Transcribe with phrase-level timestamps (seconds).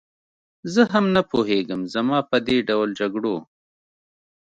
[0.73, 3.35] زه هم نه پوهېږم، زما په دې ډول جګړو.